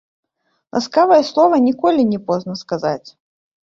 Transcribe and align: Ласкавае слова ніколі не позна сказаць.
Ласкавае 0.77 1.21
слова 1.31 1.55
ніколі 1.69 2.09
не 2.17 2.25
позна 2.29 2.53
сказаць. 2.67 3.09